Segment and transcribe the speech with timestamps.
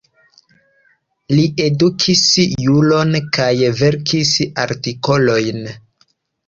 [1.33, 2.23] Li edukis
[2.65, 3.53] juron kaj
[3.83, 4.35] verkis
[4.67, 5.67] artikolojn.